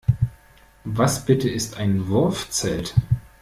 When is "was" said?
0.83-1.27